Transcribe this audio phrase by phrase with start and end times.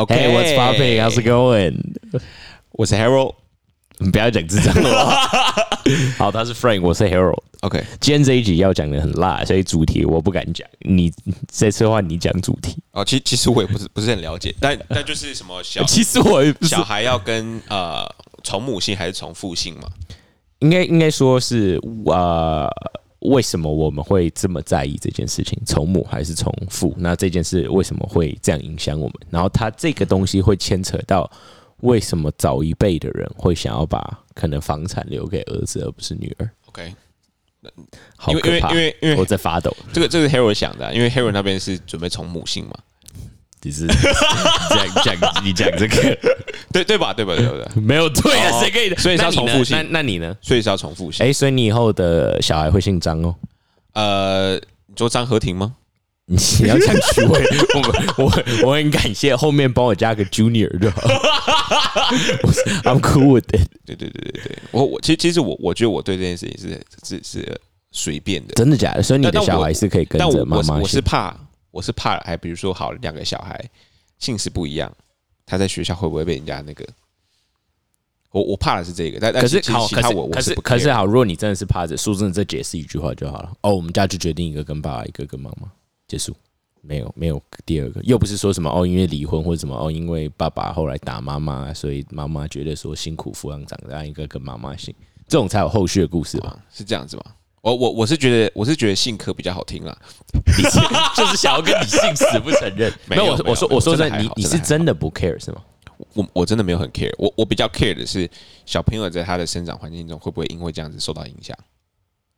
[0.00, 0.98] OK，Hey, what's popping?
[0.98, 1.74] How's it going?
[2.70, 3.34] 我是 Harold。
[3.98, 5.28] 你不要讲智障的话。
[6.16, 7.42] 好，他是 Frank，我是 Harold。
[7.60, 10.66] OK，今天这一集要讲的很辣，所以主题我不敢讲。
[10.78, 11.12] 你
[11.52, 12.78] 这次的话，你讲主题。
[12.92, 18.02] 哦，其其实我也不是不是很了解，但但就是什么小 其实我小孩要跟呃
[18.42, 19.88] 从母姓还是从父姓嘛？
[20.60, 22.66] 应该应该说是呃，
[23.20, 25.58] 为什么我们会这么在意这件事情？
[25.66, 26.94] 从母还是从父？
[26.96, 29.14] 那这件事为什么会这样影响我们？
[29.28, 31.30] 然后它这个东西会牵扯到
[31.80, 36.94] 为什么早一辈的人会想要把可能房产留给儿子而不是女儿？OK，
[37.62, 37.74] 因为
[38.16, 38.70] 好可怕！
[38.70, 39.74] 因为因为因我在发抖。
[39.92, 42.74] 这个这个 Harold 想的啊、因为 Harold 那边是准备从母姓嘛，
[43.60, 46.18] 只是讲讲你讲这个
[46.72, 47.12] 对对吧？
[47.12, 47.34] 对吧？
[47.36, 47.52] 对吧？
[47.52, 48.96] 对吧没有对啊，哦谁可以的？
[48.96, 50.34] 所以是要重复性那那你呢？
[50.40, 51.26] 所以是要重复性。
[51.26, 53.34] 哎，所以你以后的小孩会姓张哦。
[53.94, 55.74] 呃，你说张和婷吗？
[56.26, 57.44] 你要这样取位，
[58.16, 61.00] 我 我我很感谢后面帮我加个 Junior 就好。
[62.84, 69.02] I'm cool with it，对对对对对，我我其实其实我我觉得我对这件事情是是是随便的，真的假的？
[69.02, 71.02] 所以你的小孩是可以跟着妈妈我是我是姓。
[71.02, 71.34] 怕
[71.70, 73.62] 我是怕，还比如说好两个小孩
[74.18, 74.90] 姓氏不一样，
[75.46, 76.86] 他在学校会不会被人家那个？
[78.30, 83.52] 我我怕的是这个，但但可是好，可是可是可是好，如果你真的是怕着，说真的，这解释一句话就好了。
[83.62, 85.70] 哦，我们家就决定一个跟爸爸，一个跟妈妈，
[86.06, 86.34] 结束。
[86.82, 94.94] 没有没有第二个，又不是说什么哦，因为离婚或者什么哦，因为爸爸后来打妈妈，所以妈妈觉得说辛苦抚养长大，一个跟妈妈姓，
[95.28, 96.48] 这种才有后续的故事吧？
[96.48, 97.24] 啊是这样子吗？
[97.62, 99.96] 我我我是觉得我是觉得姓柯比较好听啦，
[100.56, 100.80] 你是
[101.16, 102.92] 就是想要跟你姓死不承认。
[103.06, 105.62] 没有我我说我说真的，你你是真的不 care 是吗？
[106.14, 108.28] 我我真的没有很 care，我我比较 care 的是
[108.64, 111.54] 小朋友在他的生长环境中会不会因为这样子受到影响。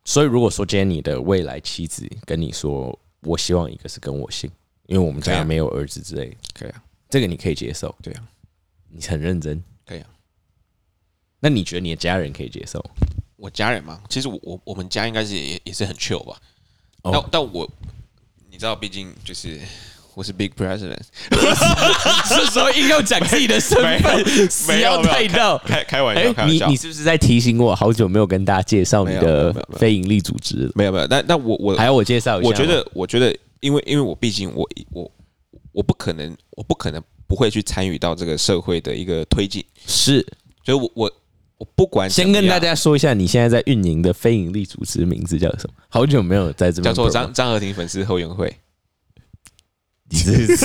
[0.03, 4.51] 所以如果说今天你的未来妻子跟你说，我希望一个是跟我姓，
[4.87, 8.23] 因为我们家没有儿子之类的，可以啊，这个你可以接受，对啊，
[8.89, 10.07] 你很认真，可以啊。
[11.39, 12.83] 那你觉得你的家人可以接受？
[13.43, 16.37] 我家人嘛，其实我我我们家应该是也也是很 chill 吧。
[17.01, 17.69] 哦但但我
[18.49, 19.59] 你知道，毕竟就是
[20.13, 20.97] 我是 big president，
[22.29, 25.57] 是时候硬要讲自己的身份，死要太到。
[25.57, 26.77] 开开玩哎笑，你你。
[26.77, 30.71] 是不是在提醒我，好久没有跟大家介绍你的非营利组织了？
[30.75, 32.47] 没有没有，那那我我还要我介绍一下？
[32.47, 35.11] 我觉得我觉得，因为因为我毕竟我我
[35.73, 40.25] 我不可能我不可能不会去参与到这个社会的一个推进，是
[40.63, 41.11] 所以我我
[41.63, 45.73] 我不管先跟大家说一下，你现在在运营的非营利组织名字叫什么？
[45.87, 48.53] 好久没有在这边叫做张张和婷粉丝后援会。
[50.09, 50.57] 你这是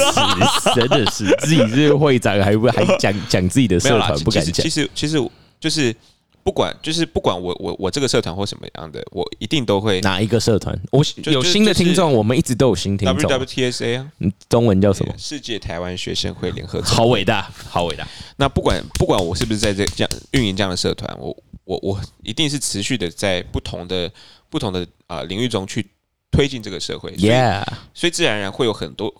[0.74, 4.68] 真的是自己是会长，还不还讲讲自己的社团不敢讲其。
[4.68, 5.94] 实其实就是
[6.42, 10.78] 不管就是不管我我我这个社团或什么样的，我一定都会哪一个社团？
[10.90, 13.30] 我就有新的听众，我们一直都有新听众。
[13.30, 15.14] WWTSA 啊，嗯中文叫什么？
[15.18, 18.08] 世界台湾学生会联合好伟大，好伟大！
[18.36, 24.10] 那不管不管我是不是在这这样运营这样的社团，我我我一定是持续的在不同的
[24.48, 25.86] 不同的啊、呃领域中去
[26.30, 27.14] 推进这个社会。
[27.16, 29.12] 所以 Yeah，所以自然而然会有很多，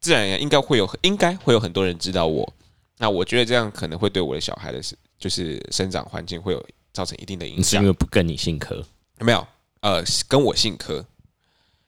[0.00, 2.50] 自然而然应该会有应该会有很多人知道我。
[2.98, 7.84] 那我觉得这样可能会对我的小孩的是就是生长环境会有造成一定的影响你是因。
[7.84, 8.74] 为不跟你姓柯，
[9.20, 9.46] 有没有？
[9.82, 10.96] 呃，跟我姓柯，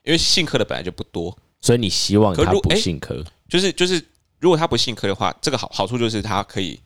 [0.05, 3.25] 因为姓柯的本来就不多，所以你希望他不哎姓柯。
[3.49, 4.01] 就是就是
[4.39, 6.79] 如果他不姓柯的话，这个好好处就是他可以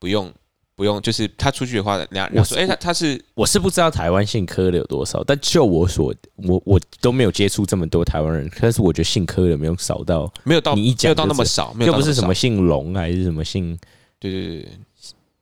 [0.00, 0.32] 不用
[0.74, 13.78] 不用，就是他出去的话，人家人家说，哎、他他是我是不知道台湾姓柯的有多少，但就我所我我都没有接触这么多台湾人，但是我觉得姓柯的没有少到，没有到你一讲没有到那么就是少，没有到那少又不是什么，姓龙还是什么姓
[14.18, 14.78] 对对对对，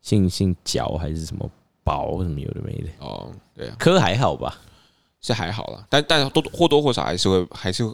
[0.02, 1.50] 姓姓角还是什么
[1.82, 4.60] 宝什么有的没的，哦，对啊，科还好吧？
[5.22, 7.84] 是还好啦，但但多或多或少还是会还是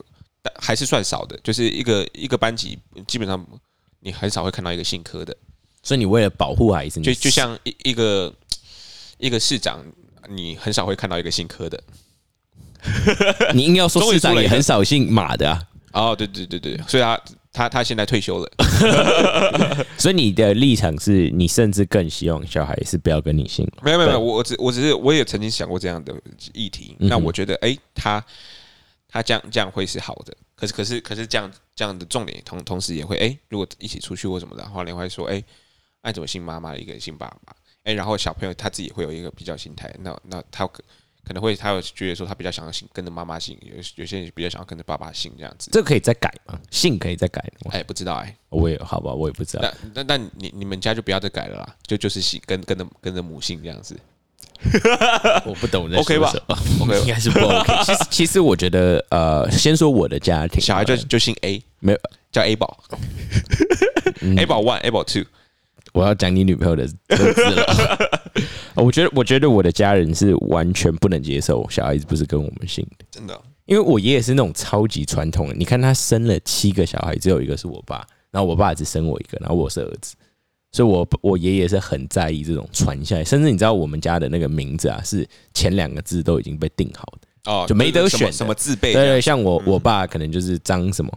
[0.58, 3.46] 还是算少的，就是一个一个班级基本上
[4.00, 5.36] 你很少会看到一个姓科的，
[5.82, 8.32] 所以你为了保护孩子，就就像一一个
[9.19, 9.84] 一个市长，
[10.28, 11.82] 你很少会看到一个姓科的。
[13.52, 17.20] 你硬要说市长也很少姓马的啊，哦，对对对对，所以他
[17.58, 18.48] 他他现在退休了。
[19.99, 23.69] 所以你的立场是你甚至更希望小孩是不要跟你姓。
[23.82, 26.14] 没有没有没有，我我只我只是我也曾经想过这样的
[26.52, 26.94] 议题。
[27.00, 28.25] 嗯那我觉得，哎、他
[29.08, 30.32] 他这样这样会是好的。
[30.55, 35.43] 可是可是可是这样这样的重点同同时也会，哎、如果一起出去或什么的话，你会说，哎、
[36.02, 37.52] 爱怎么姓妈妈，一个人姓爸爸，
[37.82, 40.69] 哎、然后小朋友他自己会有一个比较心态，那那他
[41.25, 45.70] 可可能会他有觉得说他比较想要姓跟着妈妈姓，有有些人比较想要跟着爸爸姓这样子。
[45.70, 46.59] 这可以再改吗？
[46.70, 47.70] 姓可以再改吗？
[47.75, 49.62] 哎、不知道哎、我也好吧，我也不知道。
[49.62, 53.94] 那那那你你们家就不要再改了啦，就就是姓跟跟着跟着母姓这样子。
[55.44, 56.32] 我不懂这 OK 吧？
[56.81, 57.73] OK 应该是不 OK。
[57.85, 61.99] 其实其实我觉得，呃，先说我的家庭，小孩就就姓 A，没有
[62.32, 62.82] 叫 A 宝。
[64.21, 65.25] able one able two，
[65.99, 67.99] 我要讲你女朋友的特质了。
[68.77, 73.39] 我觉得，我觉得我的家人是完全不能接受小孩子不是跟我们姓的，真的。
[73.67, 75.55] 因为我爷爷是那种超级传统的。
[75.55, 80.15] 你看他生了七个小孩，只有一个是我爸，然后我爸只生我一个，然后我是儿子，
[80.71, 83.25] 所以我我爷爷是很在意这种传下来。
[83.25, 88.93] 甚至你知道我们家的那个名字啊，是前两个字都已经被定好的，哦，就没得选什么字辈。
[88.93, 91.12] 对对，像我我爸可能就是张什么。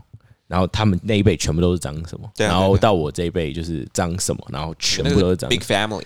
[0.51, 5.49] 然后他们那一辈全部都是张什么，然后到我这一辈就是张什么，然后全部都是张。
[5.49, 6.03] Big family。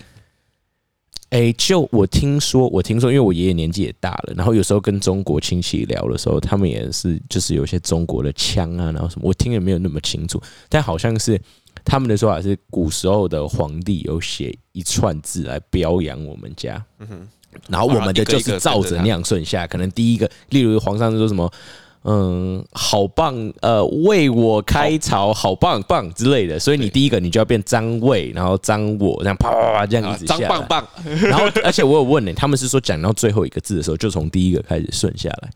[1.29, 10.39] 哎，就我听说，我听说，因为我爷爷年纪也大了，然后有时候跟中国亲戚聊的时候，他们也是就是有些中国的腔啊，然后什么，我听也没有那么清楚，
[10.69, 11.41] 但好像是
[11.83, 16.81] 他们的说法是古时候的皇帝有写一串字来表扬我们家，
[17.67, 21.51] 然后我们的就是照着那样顺下，可能第一个，例如皇上说什么。
[22.07, 26.59] 嗯，好棒，呃，为我开槽，好棒棒之类的。
[26.59, 30.87] 所以你第一个你就要变张卫，然后张我，这样啪啪啪这样一直下张棒棒。
[31.23, 35.49] 然后，而且我有问呢，他们是说讲到最后一个字的时候，就从第一个开始顺下来。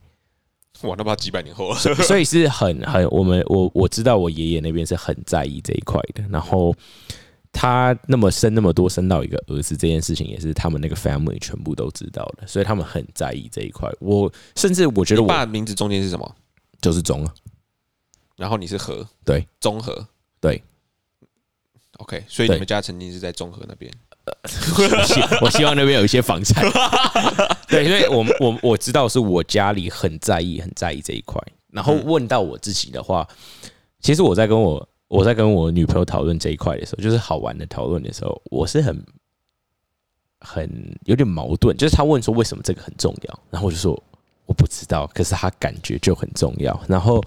[0.81, 1.75] 哇，那怕几百年后了。
[1.75, 6.23] 所以是很很，我们我我知道我爷爷那边是很在意这一块的。
[6.31, 6.73] 然后
[7.51, 13.89] 他那么生那么多，生到一个儿子这件事情，也是他们那个 family 全部都知道的，所以他们很在意这一块。
[13.99, 16.35] 我甚至我觉得，我爸名字中间是什么？
[16.81, 17.33] 就是中啊，
[18.37, 20.07] 然后你是和，对，中和，
[20.39, 20.63] 对
[21.97, 23.91] ，OK，所以你们家曾经是在中和那边，
[25.41, 26.63] 我希望那边有一些房产，
[27.67, 31.41] 对，因为我我我知道是我家里很在意很在意这一块，
[31.71, 33.27] 然后问到我自己的话，
[33.99, 39.05] 其实我在跟我我在跟我女朋友讨论这一块的时候，就是好玩的讨论的时候，我是很
[40.39, 44.01] 很有点矛盾，就是他问说为什么这个很重要，然后我就说。
[44.45, 46.83] 我不知道，可是他感觉就很重要。
[46.87, 47.23] 然后，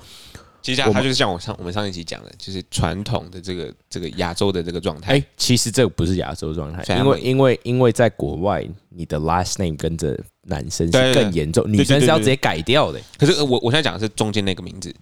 [0.61, 5.13] 其实他就是像我上我们上一期讲的，就是传统的这个这个亚洲的这个状态。
[5.13, 10.19] 哎，其实这个不是亚洲状态，因为因为因为在国外，你的 last name 跟着
[10.49, 13.01] 男生是更严重，女生是要直接改掉的。
[13.17, 14.93] 可是我我现在讲的是中间那个名字。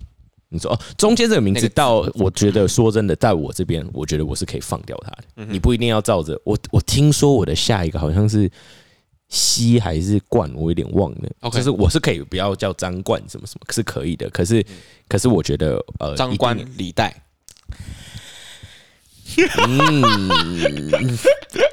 [0.50, 5.50] 你说哦，中间这个名字，到我觉得说真的，在我这边，我觉得我是可以放掉它的。
[5.50, 6.58] 你不一定要照着我。
[6.70, 8.50] 我听说我的下一个好像是。
[9.32, 11.50] 西还是冠，我有点忘了。
[11.52, 14.28] 就是我是可以不要叫张冠什么什么，是可以的。
[14.30, 14.60] 可是，
[15.06, 17.14] 可是我觉得呃，张冠李戴。
[19.68, 21.18] 嗯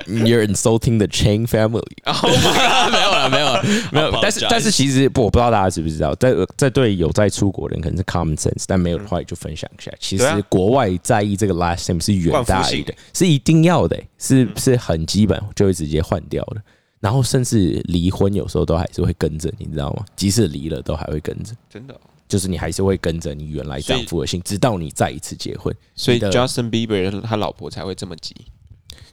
[0.08, 1.84] ，You're insulting the Chain family。
[2.92, 4.20] 没有了，没有了，没有。
[4.22, 9.92] 但是，但是其实不，我不知道大家知不知道，在在对有在出国的人可能是 common sense，但没有的话就分享一下。
[10.00, 16.62] 其实国外在意这个 last name 是远大于的，是一定要的，是是很基本，就会直接换掉的。
[17.00, 20.04] 然后甚至离婚，有时候都还是会跟着，你知道吗？
[20.16, 21.54] 即使离了，都还会跟着。
[21.70, 21.96] 真的，
[22.28, 25.76] 就是你还是会跟着你原来丈夫的姓，直到你再一次结婚。
[25.96, 28.36] 所以 Justin Bieber 他老婆才会这么急。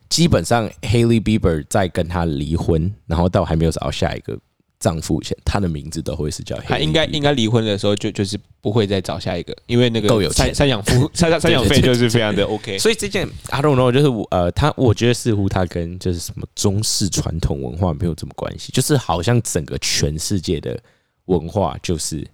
[0.09, 4.39] 基本上 Haley Bieber 在跟他离婚，然后到还没有找到下一个。
[4.81, 12.79] 丈夫前，他的名字都会是叫他应该应该离婚的时候就就是不会再找下一个，因为那个够有赡赡养夫赡赡养费 就是非常的 OK。
[12.79, 20.79] 所以这件 I don't know，就是我呃，他我觉得似乎他跟就是什么中式传统文化没有什么关系，就是好像整个全世界的
[21.27, 22.27] 文化就是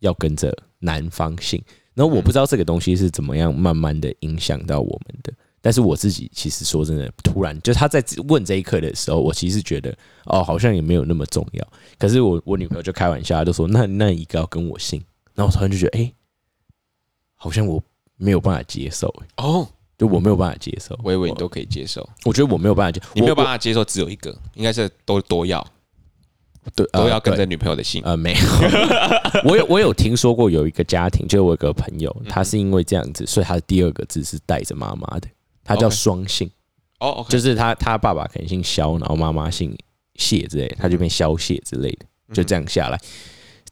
[0.00, 1.62] 要跟着男方姓，
[1.94, 5.32] 然后我不知道这个东西是怎么样慢慢的影响到我们的。
[5.60, 9.94] 但是我自己其实说真的，突然就他在问这一刻的时候，我其实觉得
[10.26, 11.68] 哦，好像也没有那么重要。
[11.98, 15.02] 可是我我女朋友就开玩笑，就说那那一个要跟我姓，
[15.34, 16.12] 然后我突然就觉得，哎，
[17.34, 17.82] 好像我
[18.16, 20.96] 没有办法接受，哦，就我没有办法接受。
[21.02, 25.66] 我以为你都可以接受，我觉得我没有办法接，你没有办法接受只有一个，应该是都都要，
[26.74, 28.02] 对，都要跟着女朋友的姓。
[28.04, 28.40] 呃，没有，
[29.44, 35.28] 我有我有听说过有一个家庭，就我有个朋友，他是因为这样子，所以他的第二个字是带着妈妈的。
[35.64, 36.50] 他叫双姓，
[37.00, 39.76] 哦，就是他他爸爸可能姓肖，然后妈妈姓
[40.14, 42.98] 谢之类，他就变肖谢之类的，就这样下来，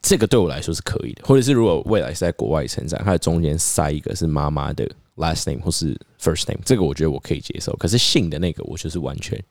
[0.03, 1.23] 这个对我来说是可以的。
[1.25, 4.87] 或者是如果未来是在国外成长，他的中间塞一个是妈妈的
[5.17, 7.75] last name 或是 first name，这个我觉得我可以接受。
[7.77, 9.43] 可是姓的那个，我就是完全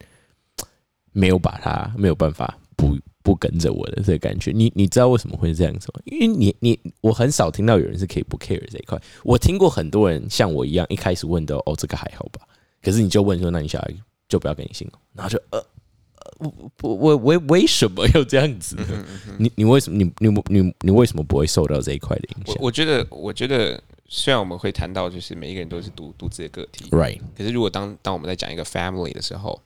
[1.12, 4.52] 没有把它没有办法不不跟着我的这个感觉。
[4.52, 6.00] 你你知道为什么会这样子吗？
[6.06, 9.02] 因为你你我很少听到有人是可以不 care 这一块。
[9.24, 12.48] 我听过很多人像我一样，一开始问的哦，这个还好吧？
[12.84, 13.92] 可是你就问说，那你小孩
[14.30, 15.66] 就不要跟你姓了，然后就呃，
[16.38, 16.54] 我
[16.84, 18.78] 我我为为什么要这样子？
[19.40, 22.56] 你你为什么你你你你为什么不会受到这一块的影响？
[22.60, 27.20] 我觉得我觉得虽然我们会谈到就是每一个人都是独独自的个体，right？
[27.36, 29.60] 可是如果当当我们在讲一个 family 的时候，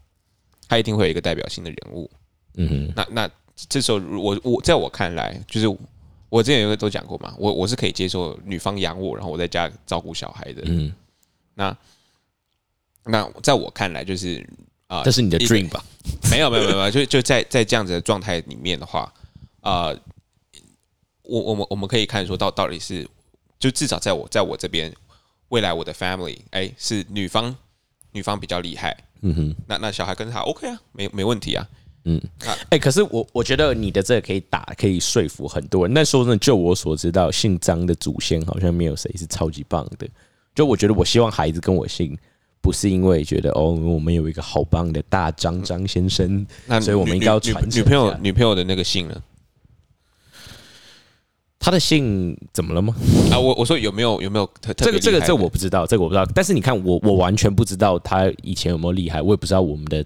[0.70, 2.10] 他一定会有一个代表性的人物。
[2.56, 3.30] 嗯哼，那那。
[3.68, 5.68] 这时候，我我在我看来，就是
[6.30, 10.62] 我之前有个都讲过嘛，我我是可以接受女方养我，然后我在家照顾小孩的。
[10.66, 10.94] 嗯，
[11.56, 11.76] 那
[13.04, 14.48] 那在我看来，就是
[14.88, 15.84] 啊，这是你的 dream 吧？
[16.32, 19.12] 没有没有没有没有，就就在在这样子的状态里面的话，
[19.62, 19.90] 啊、
[21.24, 23.08] 我我们我们可以看说到到底是，
[23.58, 24.94] 就至少在我在我这边，
[25.50, 27.56] 未来我的 family，哎，是女方
[28.12, 31.68] 女方比较厉害，嗯哼，那那小孩跟他 OK 啊，没没问题啊，
[32.70, 35.94] 哎、可是我我觉得你的这个可以打，可以说服很多人。
[35.94, 40.08] 但说真的，就我所知道，姓张的祖先好像没有谁是超级棒的。
[40.56, 42.18] 就我觉得，我希望孩子跟我姓，
[42.62, 49.22] 不是因为觉得哦，我们有一个好棒的大张张先生，那所以我们女应该要传承女朋友女朋友的那个姓呢？
[51.62, 52.96] 他的姓怎么了吗？
[53.32, 56.26] 啊，我我说有没有有没有这个这个这我不知道，这个我不知道。
[56.34, 60.04] 但是你看，我我完全不知道他以前有没有厉害，我也不知道我们的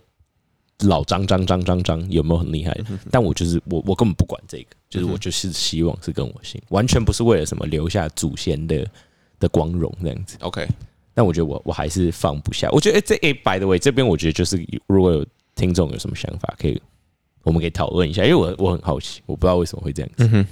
[0.82, 2.77] 老张张张张张有没有很厉害。
[3.12, 8.86] 但我就是我我根本不管这个，就是我就是希望是跟我姓，完全不是为了什么留下祖先的
[9.39, 10.38] 的光荣这样子。
[10.42, 10.68] OK，
[11.13, 12.70] 但我觉得我我还是放不下。
[12.72, 15.25] 我觉得、欸、这诶、by the way，这边我觉得就是如果有
[15.56, 16.82] 听众有什么想法，可以
[17.44, 20.46] 我们可以讨论一下，因为我我很好奇，我不知道为什么会这样子。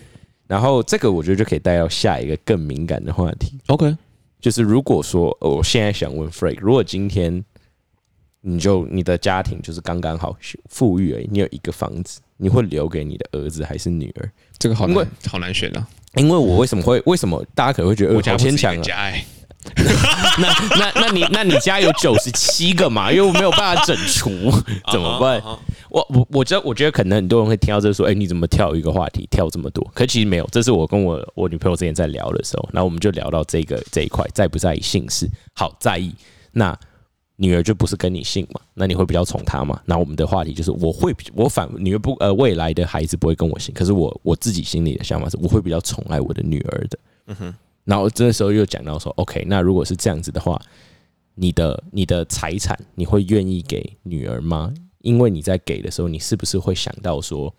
[0.47, 3.95] 然后这个我觉得就可以带到下一个更敏感的话题，OK，
[4.41, 7.41] 就是如果说呃我现在想问 Frank，如果今天
[8.41, 10.35] 你就你的家庭就是刚刚好
[10.69, 14.29] 富裕而已，你有一个房子，你会留给你的儿子还是女儿？
[14.57, 19.13] 这个好因为难好难选啊，因为我为什么会为什么大家可能会觉得呃我家牵强啊？
[20.39, 23.11] 那那那你那你家有九十七个嘛？
[23.11, 24.29] 因为我没有办法整除，
[24.91, 25.39] 怎么办？
[25.89, 29.87] 我我我觉得我觉得可能很多人会听到这说，哎、你怎么跳一个话题跳这么多？
[29.93, 35.29] 可其实没有，这是我跟我我女朋友之前在聊的时候，然后我们就聊到这个这一块，在不在意姓氏？
[35.53, 36.11] 好，在意。
[36.53, 36.75] 那
[37.41, 38.61] 女儿就不是跟你姓嘛？
[38.75, 39.81] 那你会比较宠她嘛？
[39.83, 46.99] 那我们的话题就是，我会我反女儿不呃未来的孩子不会跟我姓，可是我我自己心里的想法是，我会比较宠爱我的女儿的。
[47.25, 50.61] 嗯哼，然后这时候又讲到说，OK，那如果是这样子的话，
[51.33, 54.71] 你的你的财产你会愿意给女儿吗？
[54.99, 57.51] 因为你在给的时候，你是不是会想到说，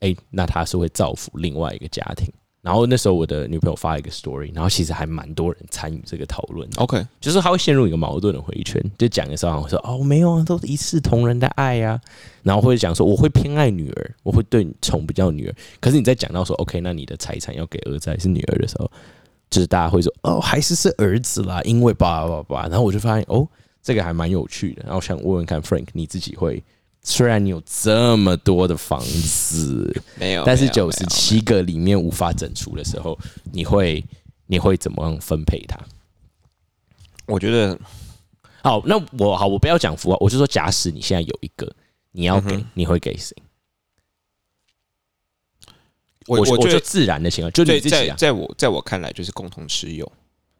[0.00, 2.26] 哎、那她是会造福另外一个家庭？
[2.60, 11.98] 然后那时候我的女朋友发了一个 story，然后其实还蛮多人参与这个讨论，OK，就是她会陷入一个矛盾的回圈，就讲的时候好像说哦没有啊，都是一视同仁的爱呀、
[12.42, 18.90] 然后或者讲说我会偏爱女儿，我会对你宠比较女儿，可是你在讲到说 OK，那你的财产要给儿子还是女儿的时候，
[19.48, 23.46] 就是大家会说哦还是是儿子啦，因为叭叭叭，然后我就发现哦
[23.82, 26.62] 这个还蛮有趣的，然后想问问看 Frank 你自己会。
[27.10, 33.18] 虽然你有这么多的房子，没有，但是九十，七个里面无法整除的时候，
[33.50, 34.04] 你会
[34.46, 35.78] 你会怎么样分配它？
[37.24, 37.78] 我觉得
[38.62, 41.74] 好，那我好，我不要讲符号，我就说，假使你现在有一个，
[42.12, 43.34] 你要给，嗯你会给谁？
[46.26, 50.12] 我我觉得自然的情况，就你在自己啊，在在我在我看来就是共同持有，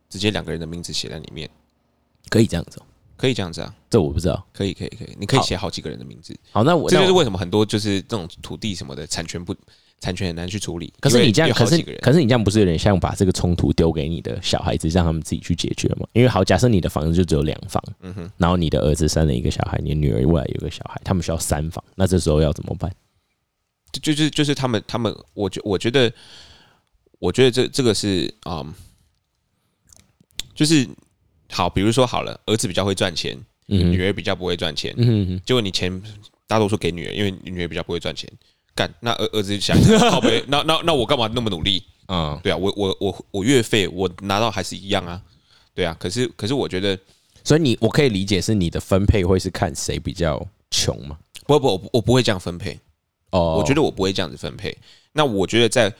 [0.09, 1.49] 直接两个人的名字写在里面，
[2.31, 2.87] 可以这样子哦、
[3.19, 4.47] 可以这样子啊，这我不知道。
[4.55, 9.55] 可以可以可以，你可以好写好几个人的名字，好，那我这就是为什么很多就是这种土地什么的产权不
[10.01, 10.93] 产权很难去处理。
[11.01, 16.07] 可是你这样，可是可是你这样不是有点像把这个冲突丢给你的小孩子，让他们自己去解决吗？
[16.13, 22.95] 因为好，假设你的房子就只有两房，嗯哼，然后你的儿子生了一个小孩，你的女儿未来有一个小孩，他们需要三房，那这时候要怎么办？
[23.91, 26.13] 就就是就是他们他们，我觉我觉得，
[27.19, 28.73] 我觉得这这个是嗯，
[30.55, 30.87] 就是
[31.50, 33.38] 好，比如说好了，儿子比较会赚钱，
[33.69, 36.02] 嗯女儿比较不会赚钱，嗯结果你钱
[36.47, 38.31] 大多数给女儿，因为女儿比较不会赚钱。
[38.75, 39.76] 干，那儿儿子想
[40.47, 41.83] 那那那我干嘛那么努力？
[42.07, 45.21] 嗯，对啊，我我我我月费我拿到还是一样啊，
[45.75, 45.97] 对啊。
[45.99, 46.97] 可是可是我觉得
[47.43, 50.40] 所以你我可以理解是你的分配会是看谁比较
[50.71, 51.19] 穷吗？
[51.47, 52.78] 不不我不我不会这样分配，
[53.31, 54.76] 哦，我觉得我不会这样子分配。
[55.12, 55.93] 那我觉得在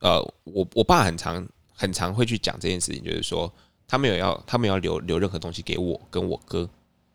[0.00, 3.52] 呃，我我爸很常很常会去讲这件事情，就是说
[3.88, 6.68] 他没有要他们要留留任何东西给我跟我哥。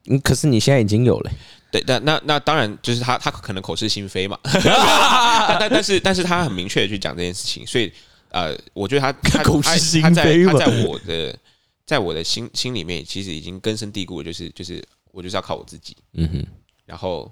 [0.07, 1.31] 嗯，可是你现在已经有了、
[1.71, 7.89] 对，但那那当然就是他他可能口是心非嘛， 但但但是但是他很明确的去讲这件事情，所以
[8.29, 10.51] 呃，我觉得他 他口是心他他在非嘛。
[10.51, 11.39] 他在我的
[11.85, 16.45] 在我的心心里面，其实已经根深蒂固的，就是就是我就是要靠我自己，嗯哼，
[16.85, 17.31] 然后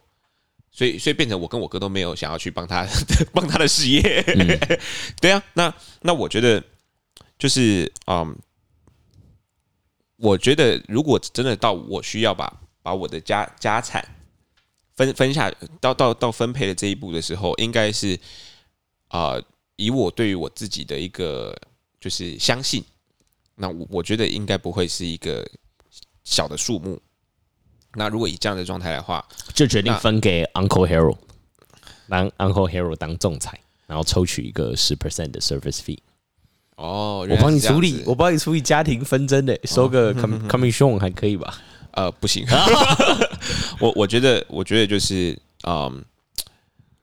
[0.72, 2.88] 所以所以变成我跟我哥都没有想要去帮他
[3.36, 4.24] 帮他的事业，
[5.20, 6.64] 对啊，那那我觉得
[7.38, 8.34] 就是嗯，
[10.22, 14.08] 我觉得如果真的到我需要把把我的家家产
[14.96, 18.16] 分分下到到到分配的这一步的时候，应该是
[19.08, 19.44] 啊、呃
[19.78, 21.60] 以我对于我自己的一个
[22.00, 22.84] 就是相信，
[23.56, 25.44] 那我我觉得应该不会是一个
[26.24, 27.02] 小的数目。
[27.96, 31.18] 那如果以这样的状态的话，就决定分给 Uncle Harold，
[32.06, 35.98] 让 Uncle Harold 当仲裁，然后抽取一个十 percent 的 service fee。
[36.78, 41.54] 哦，我帮你处理我帮你处理家庭纷争的，收个 com commission 还可以吧？
[41.92, 42.46] 呃不行，
[43.80, 45.38] 我我觉得我觉得就是
[45.68, 46.04] 嗯，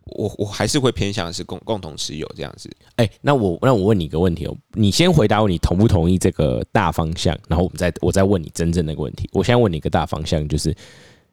[0.06, 2.70] 我我还是会偏向是共共同持有这样子。
[2.96, 7.38] 哎、那我那我问你一个问题哦，你先回答我，你同不同意这个大方向？
[7.48, 9.28] 然后我们再我再问你真正那个问题。
[9.32, 10.74] 我现在问你一个大方向，就是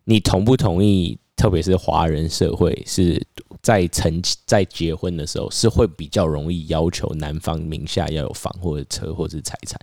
[0.03, 1.17] 你同不同意？
[1.35, 3.21] 特别是华人社会是
[3.61, 9.79] 在成在结婚的时候，是会比较容易要求男方名下要有房或者车或者是财产。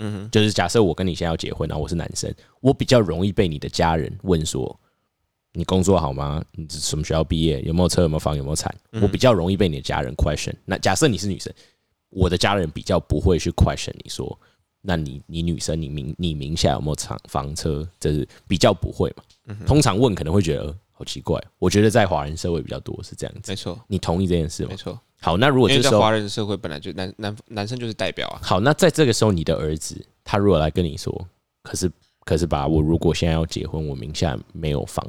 [0.00, 4.78] 嗯哼，就是假设我跟你现在要结婚，然后我是男生，我比较容易被你的家人问说
[5.54, 6.44] ：“你工作好吗？
[6.52, 7.60] 你什么学校毕业？
[7.62, 8.02] 有没有车？
[8.02, 8.36] 有没有房？
[8.36, 10.54] 有没有产？”我比较容易被你的家人 question。
[10.64, 11.52] 那假设你是女生，
[12.10, 14.38] 我的家人比较不会去 question 你说
[14.82, 19.56] ：“那你你女生你名你名下有没有厂房车？”这是比较不会嘛。
[19.66, 21.40] 通常问可能会觉得、呃好奇怪。
[21.60, 23.52] 我觉得在华人社会比较多是这样子。
[23.52, 24.76] 没错你同意这件事吗没？
[24.76, 28.40] 错，好，那如果就是在这时候华人社会本来就男男男生就是代表啊。
[28.42, 31.28] 好，那在这个时候，你的儿子他如果来跟你说，
[31.62, 31.88] 可是
[32.24, 35.06] 可是吧，我如果现在要结婚，我名下没有房，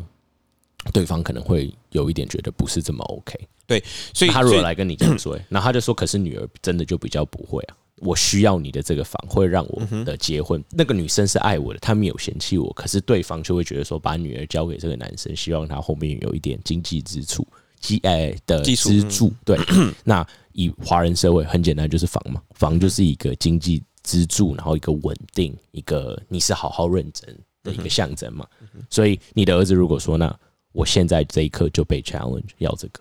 [0.93, 3.35] 对方可能会有一点觉得不是这么 OK。
[3.65, 10.63] 对所以他如果来跟你这样说，欸然后他就说，可是女儿真的就比较不会啊，我需要你的这个房，会让我的结婚。
[10.71, 17.47] 那个女生是爱我的，她没有嫌弃我，可是对方就会觉得说，把女儿交给这个男生，希望他后面有一点经济支柱。
[17.81, 19.57] 基呃的支柱，对，
[20.03, 28.45] 那以华人社会很简单，就是房嘛，房就是一个经济支柱，然后一个稳定，一个你是好好认真的一个象征嘛。
[28.89, 30.37] 所以你的儿子如果说，那
[30.73, 32.99] 我现在这一刻就被 challenge 要这个，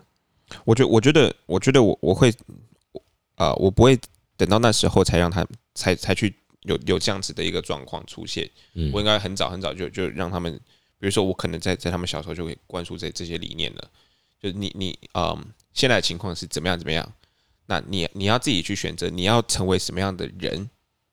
[0.63, 2.33] 我觉我觉得我觉得我我会
[3.35, 3.99] 呃，我不会
[4.39, 8.49] 等到那时候才让他才才去有有这样子的一个状况出现。
[8.73, 10.55] 嗯我应该很早很早就就让他们，
[10.97, 13.91] 比如说我可能在在他们小时候就会灌输这这些理念了。
[14.41, 17.13] 就是你你嗯，现在的情况是怎么样怎么样？
[17.65, 20.55] 那你你要自己去选择，你要成为什么样的人，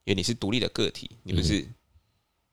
[0.05, 1.67] 因为你是独立的个体，你不是、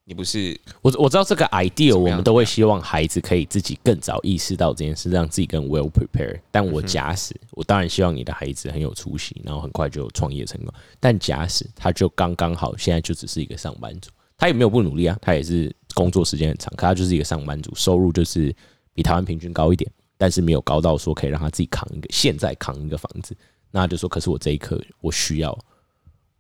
[0.06, 6.38] 你不是我我知道这个 idea，我们都会希望孩子可以自己更早意识到这件事，让自己更 well prepared。
[6.50, 10.73] 但我假使，我当然希望你的孩子很有出息，然后很快就创业成功。
[11.00, 18.54] 但假使他就刚刚好，现在就只是一个上班族，他也没有不努力啊，他也是工作时间很长，可他就是一个上班族，收入就是
[18.93, 23.34] 比台湾平均高一点，但是没有高到说可以让他自己扛一个现在扛一个房子。
[23.71, 25.58] 那就说，可是我这一刻我需要，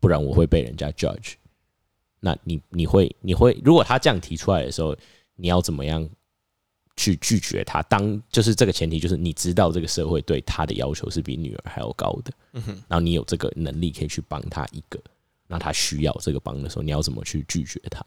[0.00, 1.32] 不然我会被人家 judge。
[2.24, 4.96] 那你你会你会，如果他这样提出来的时候，
[5.36, 6.08] 你要怎么样
[6.96, 7.82] 去拒绝他？
[7.82, 12.32] 当就是这个前提，就是你知道这个社会对他的要求是比女儿还要高的，
[12.88, 14.98] 然后你有这个能力可以去帮他一个，
[15.46, 18.02] 那他需要这个帮的时候，你要怎么去拒绝他？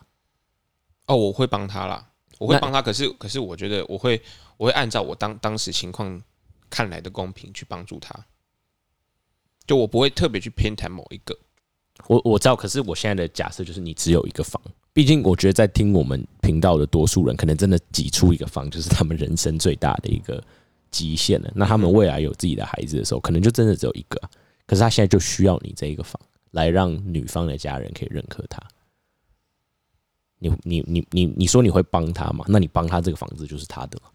[1.06, 2.82] 哦，我会帮他啦，我会帮他。
[2.82, 4.19] 可是可是，我觉得我会
[4.58, 6.19] 我会按照我当当时情况
[6.71, 8.25] 看来的公平去帮助他，
[9.67, 11.38] 就我不会特别去偏袒某一个。
[12.06, 14.62] 我我知道，可是我现在的假设就是你只有一个房，
[14.94, 20.42] 毕竟我觉得在听我们频道的多数人，可能真的挤出一个房就是他们人生最大的一个
[20.92, 21.52] 极限了。
[21.56, 24.30] 那他们未来有自己的孩子的时候，可能就真的只有一个啊，
[24.66, 26.18] 可是他现在就需要你这一个房，
[26.52, 28.62] 来让女方的家人可以认可他。
[30.40, 32.46] 你你你你你说你会帮他吗？
[32.48, 34.12] 那你帮他这个房子就是他的了，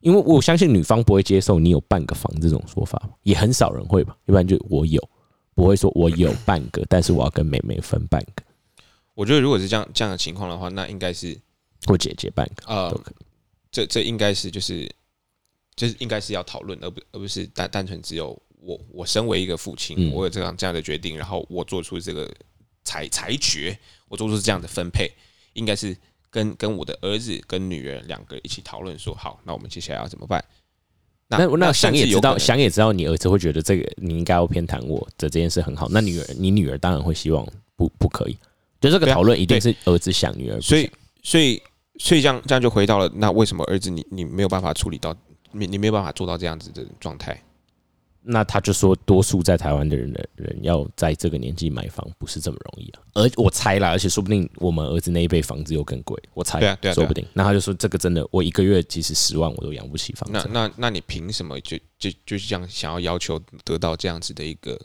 [0.00, 5.00] 因为我相信女方不会接受你有半个房这种说法，也很少人会吧，要不然就我有。
[5.56, 8.44] 不会说我有半个， 但是我要跟妹妹分半个，
[9.14, 11.36] 我觉得如果是这样这样的情况的话，那应该是
[11.86, 13.24] 或姐姐半个呃都可以。
[13.72, 14.88] 这这应该是就是
[15.74, 22.30] 就是应该是要讨论，而不而不是单单纯只有我我身为一个父亲，嗯我有这样这样的决定，然后我做出这个
[22.84, 23.76] 裁裁决，
[24.08, 25.10] 我做出这样的分配，
[25.54, 25.96] 应该是
[26.30, 30.44] 跟跟我的儿子跟女儿两个一起讨论说，好，那我们接下来要怎么办？
[31.28, 35.88] 那那想也知道，想也知道，你儿子会觉得这个你应该要偏袒我的这件事很好。
[35.90, 38.38] 那女儿，你女儿当然会希望不不可以。
[38.80, 40.90] 就这个讨论一定是儿子想，女儿所以。
[41.22, 41.60] 所以
[41.98, 45.12] 所以这样这样就回到了，那为什么儿子你你没有办法处理到，
[45.50, 47.36] 你你没有办法做到这样子的状态？
[48.28, 53.00] 那他就说，多数在台湾的人的人要在这个年纪买房不是这么容易啊。
[53.14, 57.24] 而我猜啦，而且说不定我们儿子那一辈房子又更贵，我猜，对啊对啊说不定。
[57.32, 60.48] 那他就说，这个真的，我一个月即使十万我都养不起房那子。
[60.52, 64.76] 那那你凭什么就就就是这样想要要求得到这样子的一个，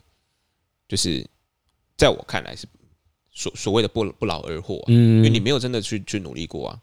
[0.86, 1.26] 就是
[1.96, 2.66] 在我看来是
[3.32, 6.78] 所所谓的不不劳而获、啊，因为你嗯，没有真的去去努力过啊。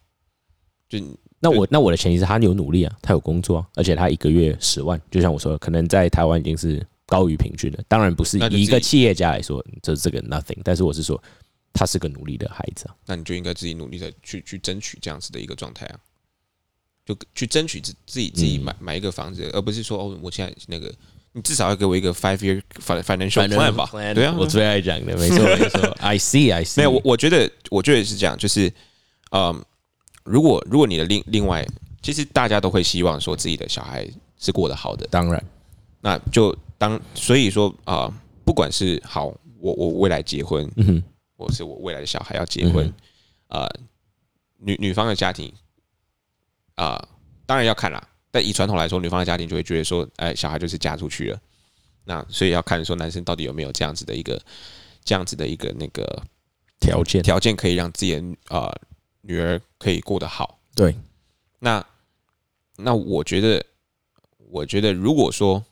[0.90, 1.00] 就
[1.40, 7.82] 那我那我的前提是他有努力啊，他有工作啊，而且他一个月十万，就像我说的，可能在台湾已经是高于平均的。
[7.88, 11.22] 当然不是以一个企业家来说，这这个 nothing，但是我是说，
[11.72, 12.96] 他是个努力的孩子啊。
[13.06, 16.00] 那你就应该自己努力的去去争取这样子的一个状态啊，
[17.06, 20.94] 就去争取自自己自己嗯买买一个房子，而不是说哦，我现在那个
[21.32, 23.90] 你至少要给我一个 five year fin- financial plan 吧？
[24.14, 25.80] 对啊，我最爱讲的，没错没错。
[26.02, 26.78] I see, I see。
[26.78, 28.72] 没有，我我觉得，我觉得是这样，就是，
[29.32, 29.64] 嗯，
[30.30, 31.66] 如果如果你的另另外，
[32.02, 35.44] 其实大家都会希望说自己的小孩是过得好的，当然，
[36.02, 38.14] 那就当所以说啊、
[38.46, 39.26] 不管是好，
[39.60, 41.04] 我我未来结婚，嗯哼，
[41.36, 42.94] 或是我未来的小孩要结婚，
[43.48, 43.68] 呃，
[44.60, 45.52] 女女方的家庭
[46.76, 47.04] 啊、
[47.46, 48.08] 当然要看啦。
[48.32, 51.42] 但以传统来说，女方的家庭就会觉得说，哎，小孩就是嫁出去了，
[52.06, 54.40] 那所以要看说男生到底有没有这样子的一个
[55.04, 56.22] 这样子的一个那个
[56.80, 57.24] 条件。
[57.24, 58.72] 条件，可以让自己的呃
[59.22, 60.60] 女儿可以过得好。
[60.76, 60.96] 对，
[61.60, 61.86] 那
[62.78, 63.66] 那我觉得，
[64.38, 65.64] 我觉得如果说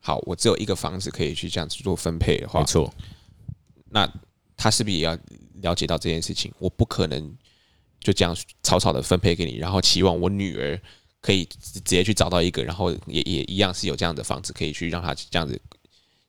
[0.00, 2.92] 好，我只有一个房子可以去这样子做分配的话没，错，
[3.90, 4.10] 那
[4.56, 5.18] 他是不是也要
[5.62, 6.52] 了解到这件事情？
[6.58, 7.36] 我不可能
[8.00, 10.80] 就这样草草的分配给你，然后期望我女儿
[11.20, 15.60] 可以直直接去找到一个，然后也也一样是有这样的房子可以去让她这样子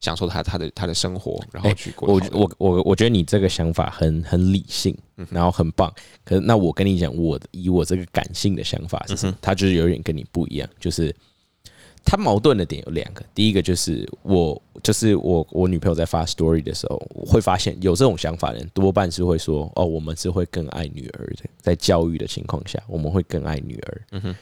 [0.02, 4.96] 享受他他的他的生活，然后去过我我我我觉得你这个想法很很理性，
[5.32, 5.92] 然后很棒。
[6.24, 9.36] 可是那我跟你讲，我以我这个感性的想法是什么？
[9.42, 11.16] 它就是有点跟你不一样，就是
[12.04, 13.26] 他矛盾的点有两个。
[13.34, 24.02] 第一个就是我就是我我女朋友在发 story 的时候，我会发现有这种想法的人多半是会说哦，我们是会更爱女儿的，在教育的情况下，我们会更爱女儿。
[24.12, 24.36] 嗯哼。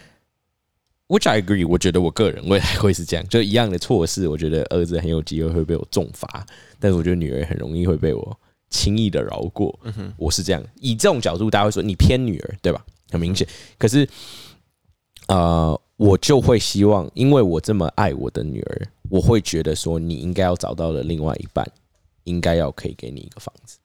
[1.08, 6.46] Which I agree，我觉得我个人未来会是这样，就一样的错事，我觉得儿子很有机会会被我重罚，
[6.80, 8.40] 但是我觉得女儿很容易会被我
[8.70, 9.78] 轻易的饶过。
[9.84, 12.84] 嗯哼我是这样，以这种角度，大家会说你偏女儿，对吧？
[13.12, 13.48] 很明显。
[13.78, 14.08] 可是，
[15.28, 21.70] 呃，我就会希望，因为我这么爱我的女儿，我会觉得说，你应该要找到的另外一半，
[22.24, 23.78] 应该要可以给你一个房子。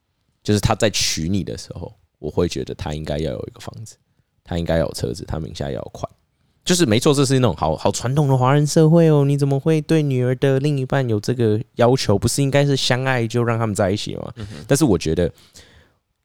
[0.42, 3.96] 就是他在娶你的时候，我会觉得他应该要有一个房子，
[4.42, 6.10] 他应该要有车子，他名下要有款。
[6.68, 9.24] 就是没错，这是那种好好传统的华人社会哦。
[9.24, 12.18] 你怎么会对女儿的另一半有这个要求？
[12.18, 14.30] 不是应该是相爱就让他们在一起吗？
[14.66, 15.32] 但是我觉得，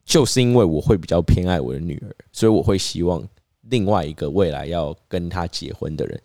[0.03, 3.25] 就是因为我会比较偏爱我的女儿，所以我会希望
[3.69, 6.21] 另外一个未来要跟她结婚的人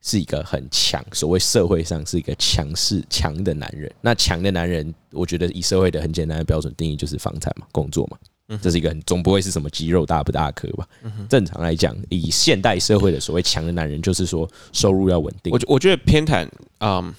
[0.00, 3.92] 是一个很强，所谓社会上是一个强势强的男人。
[4.00, 8.16] 那强的男人，我觉得以社会的很简单的标准定义就是房产嘛，工作嘛。
[8.62, 10.88] 这是一个很总不会是什么肌肉大不大颗吧？
[11.28, 15.58] 正常来讲，以现代社会的所谓强的男人，就是说收入要稳定我。
[15.58, 17.12] 觉我觉得偏袒，嗯，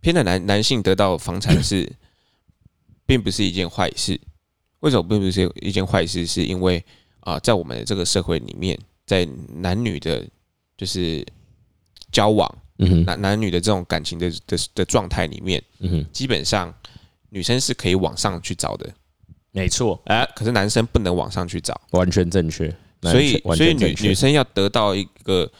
[0.00, 1.90] 偏袒男男性得到房产是，
[3.06, 4.20] 并不是一件坏事。
[4.80, 6.26] 为什么并不是一件坏事？
[6.26, 6.84] 是因为
[7.20, 10.26] 啊、在我们的这个社会里面，在男女的，
[10.78, 11.26] 就是
[12.10, 16.74] 交往嗯哼，男男女的这种感情的的的状态里面，嗯哼，基本上
[17.28, 18.90] 女生是可以往上去找的，
[19.52, 21.80] 没错，哎、可是男生不能往上去找。
[21.90, 22.74] 完全正确。
[23.02, 25.50] 所以所以女女生要得到一个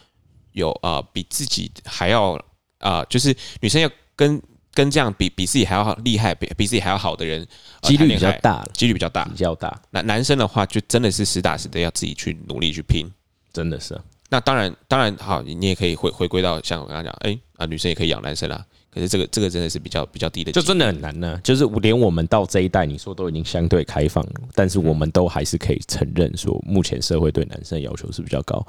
[0.51, 2.33] 有啊、呃比自己还要
[2.79, 4.41] 啊、呃就是女生要跟
[4.73, 7.45] 跟这样比比自己还要好厉害，比比自己还要好的人，
[7.81, 9.35] 呃几率比较大了，几率比较大比。
[9.35, 13.05] 较大，男男生的话，就真的是实打实的要自己去努力去拼。
[13.51, 14.03] 真的是啊。
[14.29, 18.63] 那当然，当然好，你也可以回回归到像我刚刚讲，哎、啊，女生也可以养男生啊。
[18.91, 28.65] 可是这个这个真的是比较比较低的，就真的很难呢、就是连我们到这一代，你说都已经相对开放了，但是我们都还是可以承认说，目前社会对男生的要求是比较高。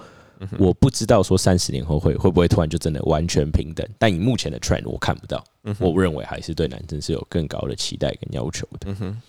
[0.59, 5.45] 我不知道说三十年后会会不会突然就真的完全平等，但以目前的 trend 我看不到，
[5.79, 8.91] 我认为还是对男生是有更高的期待跟要求的。
[8.91, 9.21] 嗯哼。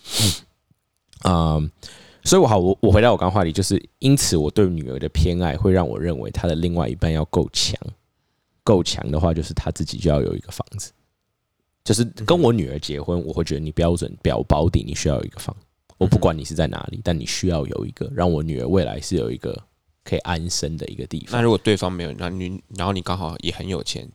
[1.30, 1.60] 啊，
[2.24, 7.78] 所以我好，我我回到我刚刚话题，就是因此我对女儿的偏爱会让我认为她的另外一半要够强，
[8.62, 10.92] 够强的话，就是他自己就要有一个房子。
[11.84, 15.54] 就是跟我女儿结婚，我会觉得你标准表保底，你需要有一个房。
[15.98, 19.56] 我不管你是在哪里，但你需要有一个，让我女儿未来是有一个
[20.04, 21.40] 可以安身的一个地方。
[21.40, 24.08] 那如果对方没有，然后你然后你刚好也很有钱，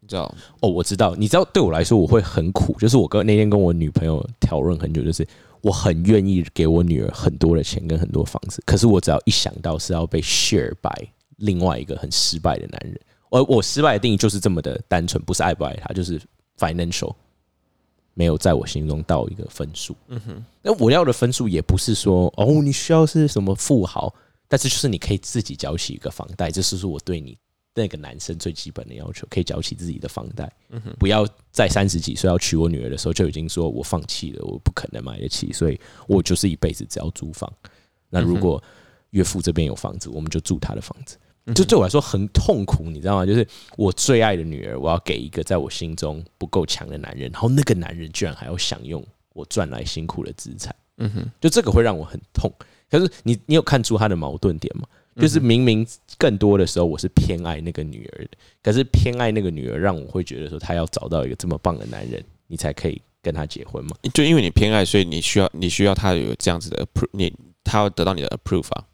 [0.00, 5.26] 你知道，哦，我知道，你知道，对我来说我会很苦，就是我跟那天跟我女朋友讨论很久，就是
[5.62, 13.00] 我很愿意给我女儿很多的钱跟很多房子，可是我只要一想到是要被 share by 另外一个很失败的男人，
[13.30, 16.20] 而我失败的定义就是这么的单纯，不是爱不爱他，就是
[16.58, 17.14] financial
[18.14, 19.96] 没有在我心中到一个分数。
[20.08, 24.12] 嗯哼，那我要的分数也不是说哦，你需要是什么富豪，
[24.48, 27.38] 但是就是你可以自己缴起一个房贷，这是我对你
[27.72, 30.52] 那个男生最基本的要求，可以缴起自己的房贷。
[30.98, 37.50] 不要在三十几岁要娶我女儿的时候就已经说我放弃了，我不可能买得起，所以我就是一辈子只要租房。
[38.08, 38.62] 那如果
[39.10, 41.16] 岳父这边有房子，我们就住他的房子。
[41.54, 43.26] 就对我来说很痛苦，你知道吗？
[43.26, 52.52] 就是我最爱的女儿，我要给一个在我心中不够强的男人，然后那个男人居然还要享用我赚来辛苦的资产，嗯哼，就这个会让我很痛。
[52.90, 54.86] 可是你你有看出他的矛盾点吗？
[55.16, 58.30] 就是明明更多的时候我是偏爱那个女儿的，
[58.62, 63.90] 可是偏爱那个女儿让我会觉得说，她要找到一个这么棒的男人，你才可以跟他结婚嘛。
[64.14, 68.84] 就因为你偏爱，所以你需要你需要他有这样子的 approve，你他要得到你的 approve 啊。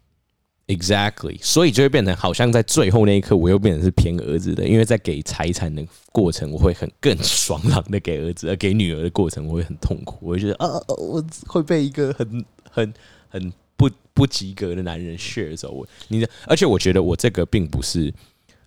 [0.69, 12.93] Exactly，所以就会变成好像在最后那一刻，我又变成是偏儿子的，因为在给财产的过程，我会很更爽朗的给儿子，而给女儿的过程，我会很痛苦，我会觉得啊，我会被一个很很
[13.29, 15.71] 很不不及格的男人 share 走。
[15.71, 18.13] 我你的，而且我觉得我这个并不是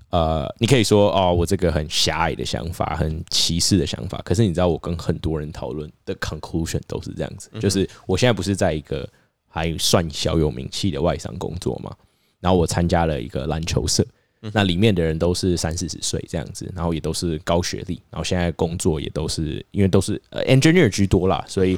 [0.10, 4.22] 呃，你可以说哦，我这个很狭隘的想法，很歧视的想法。
[4.24, 9.06] 可是你知道，我跟很多人讨论的 conclusion 都是这样子，就是我现在不是在一个
[9.50, 11.94] 还算小有名气的外商工作嘛，
[12.40, 14.06] 然后我参加了一个篮球社，
[14.54, 21.78] 那里面的人都是三四十岁这样子，然后也都是高学历，然后现在工作也都是因为都是呃 engineer 居多啦，所以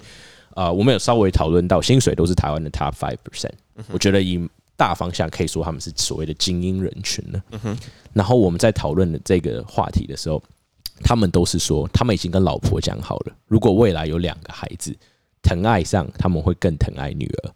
[0.54, 3.54] 呃我们有稍微讨论到薪水都是台湾的 top five percent，
[3.92, 7.78] 我觉得以大方向可以说他们是所谓的精英人群了。
[8.14, 10.42] 然后我们在讨论的这个话题的时候，
[11.04, 14.96] 他们都是说他们已经跟老婆讲好了，如果未来有两个孩子，
[15.42, 17.52] 疼爱上他们会更疼爱女儿，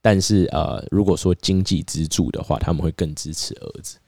[0.00, 3.98] 但是呃，如果说经济支柱的话，他们会更支持儿子。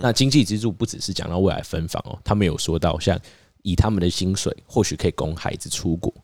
[0.00, 3.18] 那经济支柱不只是讲到未来分房哦，他们有说到像
[3.62, 6.14] 以他们的薪水，或许可以供孩子出国，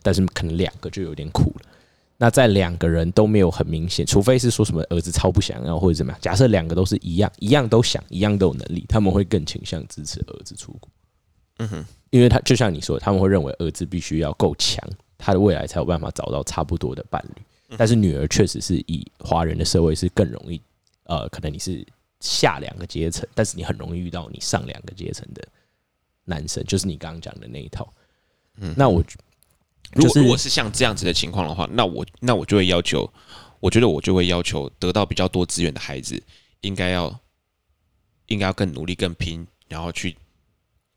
[0.00, 1.70] 但是可能两个就有点苦了。
[2.16, 6.20] 那在两个人都没有很明显，除非是说什么儿子超不想要或者怎么样。
[6.20, 10.88] 假设两个都是一样，一样都想，一样都有能力，他们会更倾向支持儿子出国。
[11.58, 14.84] 嗯哼，因为他就像你说，他们会认为儿子必须要够强，
[15.18, 17.42] 他的未来才有办法找到差不多的伴侣。
[17.76, 20.58] 但是女儿确实是以华人的社会是更容易，
[21.02, 21.86] 呃，可能你是
[22.20, 25.46] 下两个阶层，但是你很容易遇到你上两个阶层的
[26.24, 27.92] 男生，就是你刚刚讲的那一套。
[28.56, 29.18] 嗯，那我就是
[29.92, 33.12] 如果如果是像这样子的情况的话，那我那我就会要求，
[33.60, 36.22] 我觉得我就会要求得到比较多资源的孩子，
[36.62, 37.20] 应该要
[38.28, 40.16] 应该要更努力、更拼，然后去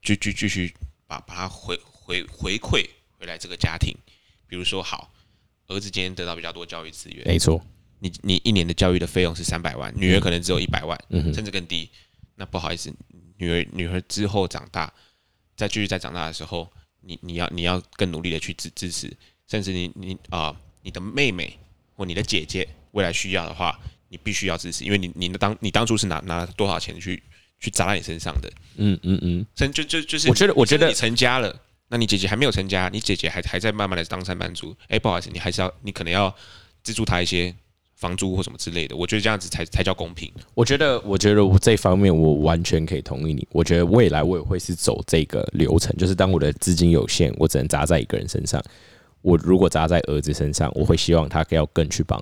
[0.01, 0.73] 继继继续
[1.05, 2.85] 把把它回回回馈
[3.21, 3.95] 回来这个家庭。
[4.47, 5.13] 比如说，好，
[5.67, 7.63] 儿子今天得到比较多教育资源，没错，
[7.99, 11.87] 你你一年的教育的费用是三百万，女儿可能只有一百万，嗯甚至更低。
[12.35, 12.91] 那不好意思，
[13.37, 14.91] 女儿女儿之后长大，
[15.55, 16.67] 再继续再长大的时候，
[17.01, 19.15] 你你要你要更努力的去支支持，
[19.47, 21.57] 甚至你你啊、你的妹妹
[21.93, 23.79] 或你的姐姐未来需要的话，
[24.09, 27.21] 你必须要支持，因为你你的当你当初是拿拿了多少钱去
[27.59, 31.57] 去砸在你身上的，嗯嗯嗯，甚至就就就是我觉得我觉得你成家了。
[31.91, 36.33] 那你姐姐还没有成家，你姐姐还还在慢慢的当上班族，哎、不好意思，你还是要你可能要
[36.83, 37.53] 资助她一些
[37.97, 40.31] 房租或什么之类的，我觉得这样子才才叫公平。
[40.53, 43.45] 我觉得，我觉得我这方面我完全可以同意你。
[43.51, 48.63] 我觉得未来我也会是走这个流程，就是当我的资金有限，我只能砸在一个人身上。
[49.21, 52.19] 我如果砸在儿子身上，我会希望他要更去帮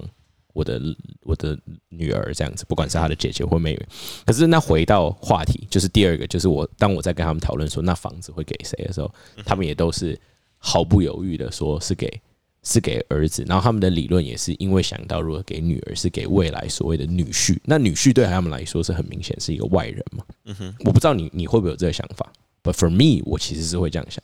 [0.53, 0.81] 我的
[1.21, 1.57] 我的
[1.89, 3.88] 女儿这样子，不管是她的姐姐或妹妹。
[4.25, 9.13] 可是那回到话题，就是第二个，就是我当我在跟他们讨论说那房子会给谁的时候，
[9.45, 10.19] 他们也都是
[10.57, 12.21] 毫不犹豫的说是给
[12.63, 20.25] 是给儿子，然后他们的理论也是因为想到如果给女儿是给未来所谓的女婿，那女婿对他们来说是很明显是一个外人嘛。
[20.45, 20.75] 嗯哼。
[20.79, 22.31] 我不知道你你会不会有这个想法
[22.62, 24.21] ，but for me，我其实是会这样想，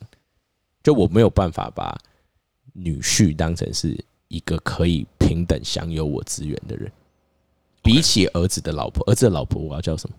[0.84, 1.98] 就我没有办法把
[2.74, 6.90] 女婿当成是一个可以平等享有我资源的人。
[7.84, 10.16] 比起儿子的老婆，儿子的老婆我要叫什么？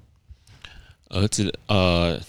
[1.09, 2.21] 儿子呃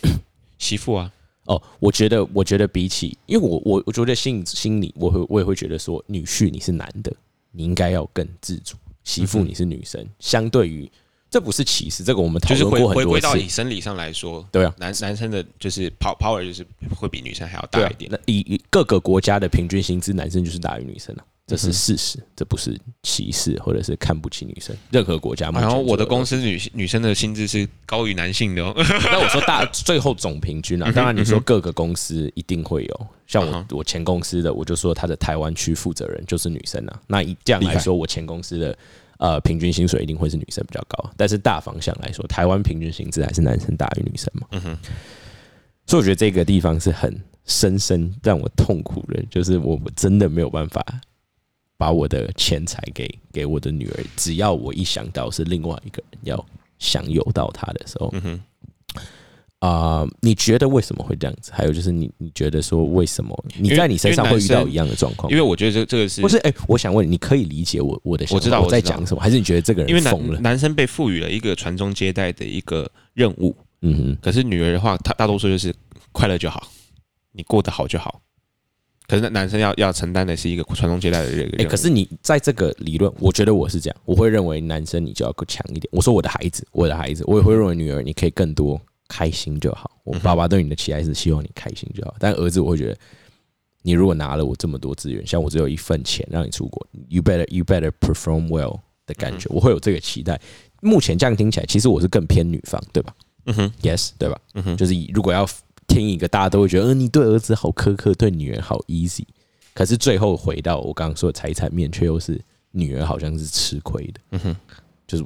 [0.58, 1.12] 媳妇啊，
[1.46, 7.14] 哦，我觉得，我觉得比起，因为我我我觉得心心里，我会我也会觉得说，女婿你是男的，
[7.52, 10.90] 你应该要更自主；媳妇你是女生，相对于
[11.30, 13.48] 这不是歧视，这个我们讨论过很多回归到以。
[13.50, 18.10] 生理上来说，对啊，男男生的就是 power 就是会比女生还要大一，点。
[18.10, 24.76] 那以以各个国家的平均薪资，男生就是大于女生啊，这嗯是事实，这不是歧视或者是看不起女生。
[24.92, 28.74] 任何国家嘛然后我的公司女女生的薪资是高于男性的哦。
[29.10, 37.02] 那我说大最后总平均啊，当然你说各个公司一定会有，像嗯我我前公司的，我就说他的台湾区负责人就是女生啊。
[37.08, 38.78] 那以这样来说，我前公司的
[39.20, 44.48] 呃平均薪水一定会是女生比较高，但是大方向来说，台湾平均薪资还是男生大于女生嘛。
[44.52, 44.78] 嗯哼，
[45.86, 50.86] 所以我觉得这个地方是很深深让我痛苦的，就是我我真的没有办法
[51.78, 56.46] 把我的钱财给给我的女儿，只要我一想到是另外一个人要
[56.80, 58.42] 享有到她的时候，嗯哼，
[59.60, 61.52] 啊、你觉得为什么会这样子？
[61.54, 65.32] 还有就是你，你觉得说为什么你在你身上会遇到一样的状况？
[65.32, 66.38] 因为我觉得这这个是不是？
[66.38, 70.44] 哎、我想问你，你可以理解我我的我知道我在讲什么，还是你觉得这个人因为疯了男？
[70.44, 75.74] 男生被赋予了一个传宗接代的一个任务，嗯哼，可是女儿的话，她大多数就是
[76.12, 76.68] 快乐就好，
[77.32, 78.22] 你过得好就好。
[79.08, 81.70] 可是男生要要承担的是一个传宗接代的这个。
[81.70, 85.88] 可是你在这个理论，我觉得我是这样，我会认为男生你就要更强一点。
[85.92, 89.90] 我说我的孩子，我的孩子，我也会认为女儿你可以更多开心就好。
[90.04, 92.98] 我爸爸对你的期待是希望你开心就好，但儿子我会觉得，
[93.82, 100.40] 你如果拿了我这么多资源，像我只有一份钱让你出国，you better you better perform well 的感觉，我会有这个期待。
[100.82, 103.16] 目前这样听起来，其实我是更偏女方，对吧？
[103.46, 104.38] 嗯哼，Yes，对吧？
[104.56, 105.48] 嗯哼，就是以如果要
[105.88, 109.24] 听一个大家都会觉得，嗯、你对儿子好苛刻，对女儿好 easy，
[109.74, 112.40] 可是最后回到我刚刚说的财产面，却又是
[112.72, 114.20] 女儿好像是吃亏的。
[114.32, 114.56] 嗯哼，
[115.08, 115.24] 就是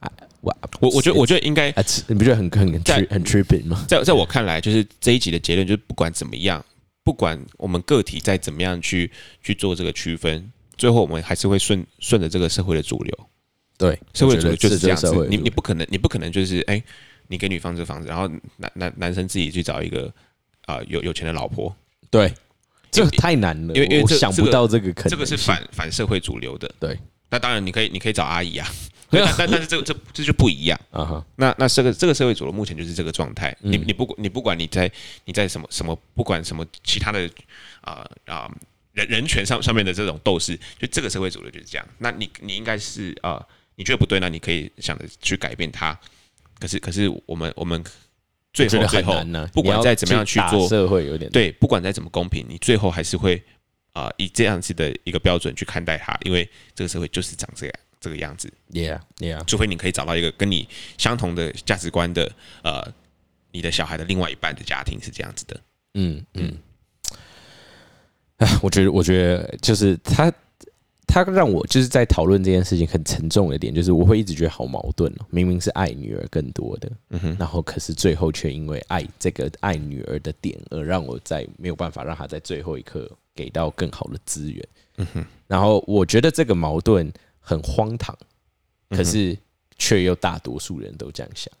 [0.00, 3.84] 啊，我我我觉得我觉得应该啊，吃你不觉得很很很在 tri- 很 tripping 吗？
[3.86, 6.64] 在在我看来，就是这一集的结论就是，不管怎么样，
[7.04, 9.10] 不管我们个体再怎么样去
[9.42, 13.18] 去做这个区分，最后我们还是会顺顺着这个社会的主流。
[13.78, 14.96] 对，社会主流就是这样。
[14.96, 16.82] 子你你不可能你不可能就是哎、
[17.32, 20.12] 你给女方这个房子，然后男男男生自己去找一个
[20.66, 21.74] 啊、有有钱的老婆，
[22.10, 22.30] 对，
[22.90, 25.10] 这太难了，因为因为我想不到这个可能。
[25.10, 26.70] 这个是反反社会主流的。
[26.78, 26.98] 对，
[27.30, 28.68] 那当然你可以你可以找阿姨啊，
[29.08, 30.78] 但但但是这这这就不一样。
[30.90, 33.56] 啊哈，那那这个这个社会主流目前就是这个状态。
[33.60, 34.92] 你嗯你不管你不管你在
[35.24, 37.28] 你在什么什么不管什么其他的
[37.80, 38.54] 啊啊、
[38.92, 41.88] 人人权上上面的这种斗士，就这个社会主流就是这样。
[41.96, 43.42] 那你你应该是啊、
[43.76, 45.98] 你觉得不对，那你可以想着去改变它。
[46.62, 47.82] 可是可是我们我们
[48.52, 49.50] 最后最后呢。
[49.52, 53.42] 不管再怎么样去做社会有点对，不管再怎么公平，你最后还是会
[53.94, 58.50] 啊、以这样子的一个标准去看待它，因为这个社会就是长这样这个样子。
[58.70, 62.30] ，yeah yeah，除非你可以找到一个跟你相同的价值观的
[62.62, 62.80] 呃，
[63.50, 65.60] 你的小孩的另外一半的家庭是这样子的。
[65.94, 66.56] 嗯嗯，
[68.38, 70.32] 啊，我觉得，我觉得就是他，
[71.06, 75.26] 他让我就是在讨论这件事情很沉重的点，就是我会一直觉得好矛盾哦。
[75.30, 84.66] 明明是爱女儿更多的，嗯哼，然后可是最后却因为爱这个爱女儿的点，而让我在没有办法让他在最后一刻给到更好的资源。
[84.96, 88.16] 嗯哼，然后我觉得这个矛盾很荒唐，
[88.88, 89.36] 嗯可是
[89.76, 91.52] 却又大多数人都这样想。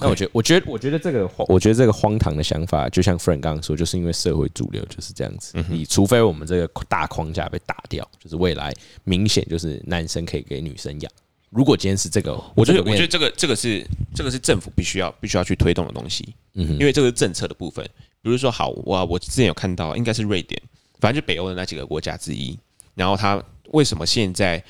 [0.00, 5.52] 那我觉得，我觉得，我觉得这个荒，我觉得这个荒唐的想法，就像 Frank 刚刚说，就是因为社会主流就是这样子。
[5.54, 8.72] 嗯你除非我们这个大框架被打掉，就是未来
[9.04, 11.12] 明显就是男生可以给女生养。
[11.50, 13.82] 如果今天是这个，我觉得，我觉得这个这个是
[14.14, 17.88] 这个是政府必须要必须要去推动的东西，嗯因为这个是政策的部分。
[18.20, 20.60] 比如说，好，我我之前有看到，应该是瑞典，
[21.00, 22.58] 反正就北欧的那几个国家之一。
[22.94, 24.62] 然后他为什么现在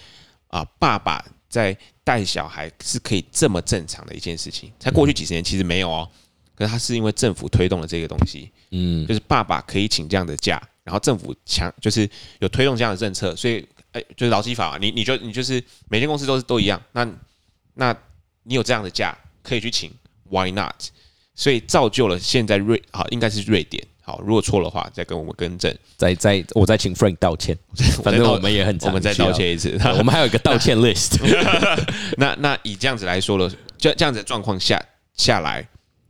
[0.49, 4.73] 啊、爸爸在带小孩是可以这么正常的一件事情？
[4.79, 6.09] 在过去几十年其实没有哦，
[6.55, 12.09] 可是他是因为政府推动了这个东西，嗯就是爸爸可以请这样的假，然后政府强就是
[12.41, 17.09] 有推动这样的政策，所以哎、就是劳基法啊，你你就你就是每间公司都是都一样，那
[17.75, 17.97] 那
[18.43, 19.91] 你有这样的假可以去请
[20.31, 20.75] ，Why not？
[21.35, 27.55] 所以造就了现在瑞好应该是瑞典，好如果错的话再跟我们更正，再再我再请 Frank 道歉，
[28.03, 29.79] 反正我们也很我们再道，歉一次。
[29.99, 31.19] 我们还有一个道歉 list。
[32.17, 34.83] 那那以这样子来说了，这这样子的状况下
[35.15, 35.69] 下来，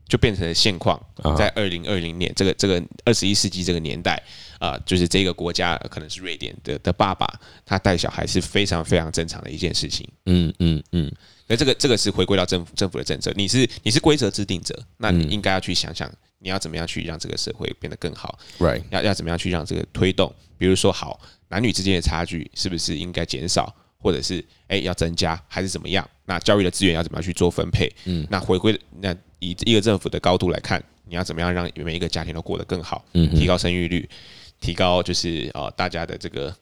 [0.09, 0.97] 就变成了现况。
[1.23, 4.23] 啊在二零二零年这个这个二十一世纪这个年代，
[4.61, 7.27] 啊、就是这个国家可能是瑞典的的爸爸，
[7.67, 10.09] 他带小孩是非常非常正常的一件事情。
[10.27, 11.13] 嗯嗯嗯，
[11.49, 26.09] 那这个这个是回归到政府政府的政策，你是你是规则制定者，那你嗯应该要去想想，你要怎么样去让这个社会变得更好，right，要要怎么样去让这个推动，比如说好男女之间的差距是不是应该减少，或者是哎、要增加，还是怎么样？
[26.25, 27.91] 那教育的资源要怎么样去做分配？
[28.05, 28.27] 嗯。
[28.31, 34.09] 那回归那以一个政府的高度来看，你要怎么样让每一个家庭都过得更好，嗯提高生育率，
[34.61, 36.55] 提高就是呃大家的这个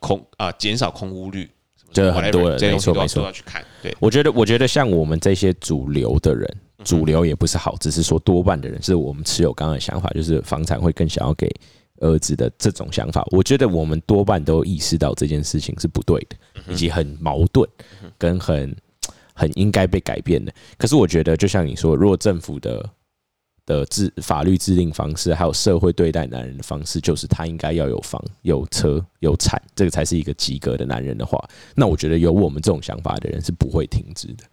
[0.00, 1.48] 空啊减、少空屋率，
[1.92, 3.20] 这很多人没错没错。
[3.20, 11.50] 都要去看，对，我觉得，我觉得像我们这些主流的人，嗯主流也不是好，只是说多半的人是我们持有刚刚的想法，就是房产会更想要给
[12.00, 13.26] 儿子的这种想法。
[13.32, 17.68] 我觉得我们多半都意识到这件事情是不对的，嗯以及很矛盾，
[18.16, 18.74] 跟很
[19.34, 20.52] 很应该被改变的。
[20.76, 22.90] 可是我觉得，就像你说，如果政府的
[23.66, 31.38] 的制法律制定方式，还有社会对待男人的方式，就是他应该要有房、有车、有产，这个才是一个及格的男人的话，
[31.74, 34.44] 那我觉得有我们这种想法的人是不会停止的。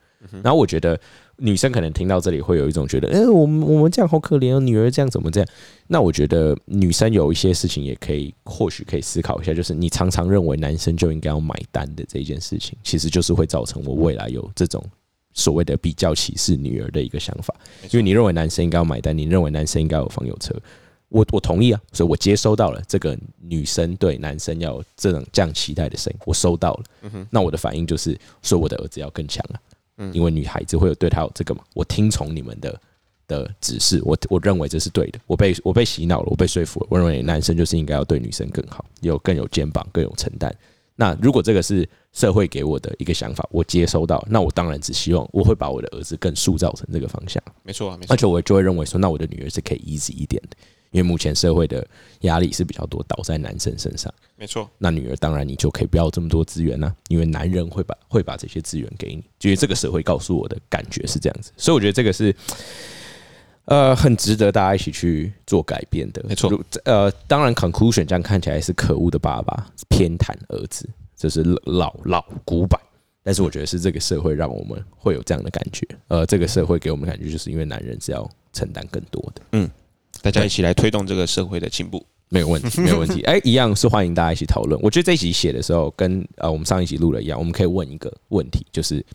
[0.43, 0.99] 然后我觉得
[1.37, 5.49] 女生可能听到这里会有一种觉得，哎、我们我们这样好可怜哦，女儿这样怎么这样？
[5.87, 14.83] 那我觉得女生有一些事情也可以，或许可以思考一下，就是你常常认为男生就应该要买单的这一件事情，其实就是会造成我未来有这种
[15.33, 17.53] 所谓的比较歧视女儿的一个想法，
[17.91, 20.53] 因为你认为男生应该要买单，你认为男生应该有房有车。
[21.09, 26.83] 我我同意啊，所以我接收到了这个女生对男生要有这种这样期待的声音，我收到了。
[27.29, 29.55] 那我的反应就是说，我的儿子要更强啊，
[30.13, 32.81] 因为女孩子会有对她有这个嘛，我听从你们的
[33.27, 40.55] 的指示，我我认为这是对的，我被我被洗脑了，我被说服了，我认为男生就是应该要对女生更好，有更有肩膀，更有承担。
[40.97, 48.13] 那如果这个是社会给我的一个想法，我接收到，那我当然只希望我会把我的儿子更塑造成这个方向，没错啊，没错。
[48.13, 50.55] 而，且我就会认为说，那我的女儿是可以 easy 一点的，
[50.95, 51.85] 因为目前社会的
[52.21, 54.13] 压力是比较多倒在男生身上。
[54.37, 62.33] 没错，那女儿当然你就可以不要这么多资源啦、因为男人会把会把这些资源给你，就是这个社会告诉我的感觉是这样子，所以我觉得这个是。
[63.67, 66.53] 呃，很值得大家一起去做改变的，没错。
[66.83, 70.87] 呃，当然，conclusion 这样看起来是可恶的爸爸偏袒儿子，
[71.17, 72.79] 这是老老古板。
[73.23, 75.83] 但是我觉得是这个社会让我们会有这样的感觉。
[76.09, 79.41] 呃，这个社会给我们感觉就是因为男人是要承担更多的。
[80.25, 82.03] 大家一起来推动这个社会的进步。
[82.29, 83.21] 没有问题， 没有问题。
[83.25, 84.81] 哎、一样是欢迎大家一起讨论。
[84.81, 89.05] 我觉得这一集写的时候，跟呃我们上一集录的一样，我们可以问一个问题，就是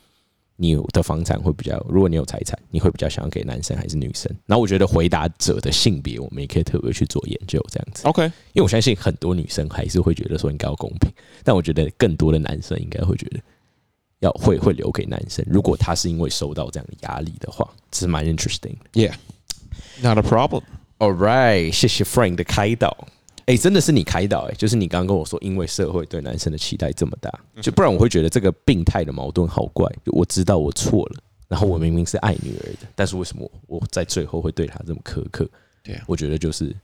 [0.54, 4.30] 你的房产会比较，如果你有财产，你会比较想要给男生还是女生？
[4.46, 8.06] 然后我觉得回答者的性别，我们也可以特别去做研究，这样子。
[8.06, 11.10] OK，因为我相信很多女生还是会觉得说应该要公平，
[11.42, 13.40] 但我觉得更多的男生应该会觉得
[14.20, 15.44] 要会会留给男生。
[15.50, 19.08] 如果他是因为受到这样的压力的话，这是蛮 interesting 的。
[19.08, 20.62] Yeah，not a problem。
[21.00, 22.94] All right，谢谢 Frank 的开导。
[23.46, 27.32] 哎、真的是你开导哎、就是你刚刚跟我说，因为社会对男生的期待这么大，
[27.62, 29.90] 就不然我会觉得这个病态的矛盾好怪。
[30.08, 35.48] 我知道我错了，然后我明明是爱女儿的，但是为什么我我在最后会对她这么苛刻？
[35.82, 36.76] 对啊我觉得就是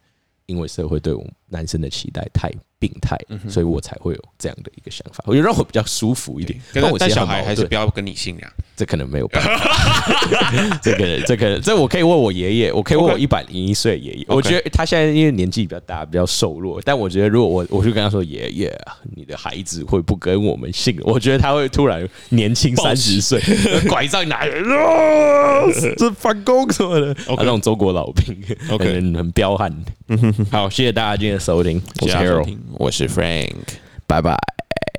[0.47, 3.17] 因为社会对我们男生的期待太病态，
[3.49, 6.61] 所以我才会有这样的一个想法，我觉得让我比较舒服一点。
[6.99, 8.51] 但小孩还是不要跟你姓啊。
[8.77, 14.27] 这可能没有办法， 这个这个这我可以问我爷爷，我可以问我一百零一岁爷爷。
[14.29, 23.41] 我觉得他现在因为年纪比较大，比较瘦弱，但我觉得如果我我就跟他说爷爷啊，你的孩子会不跟我们姓，我觉得他会突然年轻三十岁，
[23.89, 24.45] 拐杖拿
[25.97, 28.37] 这反攻什么的，他那种中国老兵
[28.69, 29.75] OK 很很彪悍。
[30.51, 33.53] 好，谢谢大家今天的收听，我是 Harold，我是 Frank，
[34.07, 34.35] 拜拜。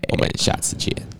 [0.09, 1.16] 我们下次见。